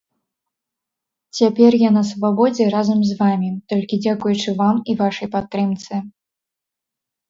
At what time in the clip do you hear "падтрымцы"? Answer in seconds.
5.39-6.07